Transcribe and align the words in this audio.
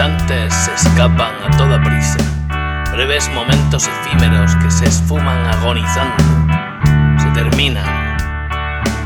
instantes 0.00 0.54
se 0.54 0.72
escapan 0.72 1.34
a 1.46 1.54
toda 1.58 1.78
prisa, 1.82 2.16
breves 2.90 3.30
momentos 3.34 3.86
efímeros 3.86 4.56
que 4.56 4.70
se 4.70 4.86
esfuman 4.86 5.46
agonizando, 5.46 6.24
se 7.18 7.28
terminan, 7.32 7.84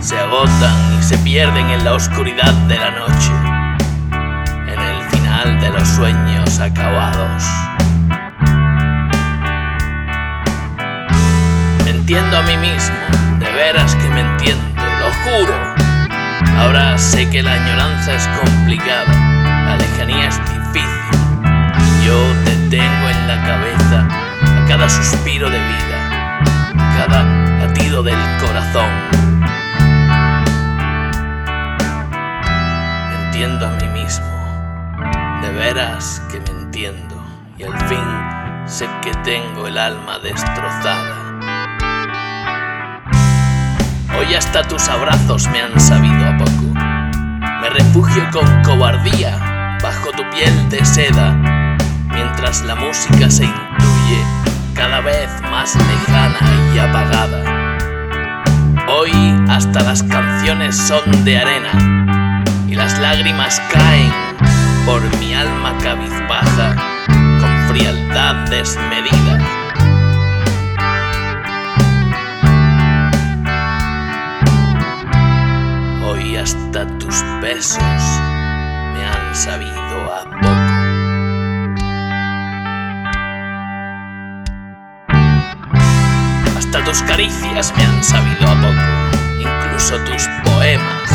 se 0.01 0.17
agotan 0.17 0.97
y 0.97 1.03
se 1.03 1.19
pierden 1.19 1.69
en 1.71 1.85
la 1.85 1.95
oscuridad 1.95 2.53
de 2.69 2.79
la 2.79 2.93
noche, 2.93 3.33
en 4.73 4.81
el 4.81 5.03
final 5.11 5.61
de 5.61 5.71
los 5.71 5.89
sueños 5.89 6.61
acabados. 6.61 7.43
Me 11.85 11.91
entiendo 11.91 12.39
a 12.39 12.43
mí 12.43 12.57
mismo, 12.57 12.95
de 13.41 13.51
veras 13.51 13.97
que 13.97 14.09
me 14.11 14.21
entiendo, 14.21 14.63
lo 15.01 15.13
juro. 15.25 15.55
Ahora 16.61 16.97
sé 16.99 17.29
que 17.31 17.43
la 17.43 17.55
añoranza 17.55 18.15
es 18.15 18.29
complicada, 18.29 19.13
la 19.67 19.77
lejanía 19.77 20.29
es 20.29 20.39
difícil. 20.39 20.64
Yo 20.83 22.19
te 22.45 22.57
tengo 22.69 23.09
en 23.09 23.29
la 23.29 23.43
cabeza 23.45 24.09
a 24.09 24.65
cada 24.67 24.89
suspiro 24.89 25.49
de 25.49 25.59
vida, 25.59 26.41
a 26.77 26.97
cada 26.97 27.23
latido 27.67 28.03
del 28.03 28.19
corazón. 28.41 28.91
Me 33.09 33.25
entiendo 33.27 33.67
a 33.67 33.71
mí 33.71 33.89
mismo, 34.01 35.41
de 35.43 35.53
veras 35.53 36.21
que 36.31 36.41
me 36.41 36.51
entiendo, 36.61 37.25
y 37.57 37.63
al 37.63 37.79
fin 37.89 38.67
sé 38.67 38.89
que 39.01 39.13
tengo 39.23 39.69
el 39.69 39.79
alma 39.79 40.19
destrozada. 40.19 41.39
Hoy 44.19 44.35
hasta 44.35 44.67
tus 44.67 44.89
abrazos 44.89 45.49
me 45.49 45.63
han 45.63 45.79
sabido 45.79 46.29
a 46.29 46.37
poco. 46.37 46.75
Me 47.61 47.71
refugio 47.71 48.29
con 48.33 48.63
cobardía 48.63 49.54
bajo 49.85 50.13
tu 50.13 50.23
piel 50.31 50.71
de 50.71 50.83
seda, 50.83 51.35
mientras 52.11 52.63
la 52.63 52.75
música 52.75 53.29
se 53.29 53.45
intuye 53.45 54.21
cada 54.73 55.03
vez 55.03 55.29
más 55.51 55.77
lejana 55.77 56.39
y 56.75 56.79
apagada. 56.79 57.77
Hoy 58.89 59.13
hasta 59.51 59.83
las 59.83 60.03
canciones 60.03 60.75
son 60.75 61.27
de 61.27 61.37
arena 61.37 62.43
y 62.67 62.75
las 62.77 62.99
lágrimas 62.99 63.61
caen 63.71 64.11
por 64.87 65.03
mi 65.19 65.35
alma 65.35 65.77
cabizbaja 65.83 66.77
con 67.39 67.69
frialdad 67.69 68.49
desmedida. 68.49 69.39
Hoy 76.07 76.37
hasta 76.39 76.87
tus 76.99 77.23
besos 77.43 78.34
sabido 79.35 80.15
a 80.15 80.25
poco. 80.25 80.49
Hasta 86.57 86.85
tus 86.85 87.03
caricias 87.03 87.75
me 87.77 87.85
han 87.85 88.05
sabido 88.05 88.47
a 88.47 88.55
poco, 88.55 89.41
incluso 89.41 89.99
tus 90.05 90.29
poemas. 90.45 91.11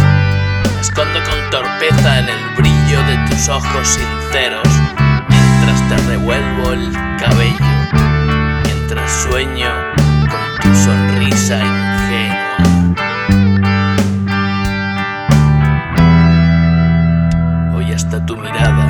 Escondo 0.81 1.19
con 1.23 1.49
torpeza 1.49 2.19
en 2.19 2.29
el 2.29 2.55
brillo 2.57 3.01
de 3.03 3.17
tus 3.29 3.47
ojos 3.47 3.87
sinceros, 3.87 4.67
mientras 5.29 5.87
te 5.87 5.97
revuelvo 6.09 6.73
el 6.73 6.91
cabello, 7.17 7.65
mientras 8.65 9.11
sueño 9.23 9.71
con 10.29 10.61
tu 10.61 10.75
sonrisa 10.75 11.98
tu 18.29 18.37
mirada. 18.37 18.85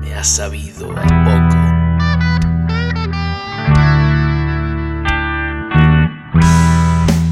Me 0.00 0.14
ha 0.14 0.22
sabido 0.22 0.92
a 0.96 1.02
poco. 1.24 1.56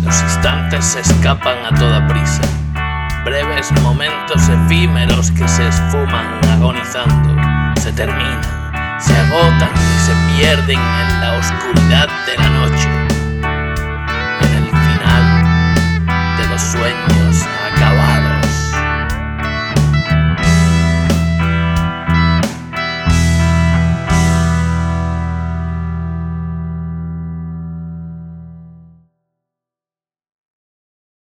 Los 0.04 0.20
instantes 0.20 0.84
se 0.84 0.98
escapan 0.98 1.58
a 1.64 1.78
toda 1.78 2.04
prisa, 2.08 2.42
breves 3.24 3.70
momentos 3.82 4.48
efímeros 4.48 5.30
que 5.30 5.46
se 5.46 5.68
esfuman 5.68 6.40
agonizando, 6.50 7.40
se 7.80 7.92
terminan, 7.92 8.42
se 8.98 9.16
agotan 9.16 9.70
y 9.70 9.98
se 10.00 10.12
pierden 10.34 10.80
en 10.80 11.20
la 11.20 11.38
oscuridad 11.38 12.08
de 12.26 12.36
la 12.36 12.48
noche, 12.48 12.88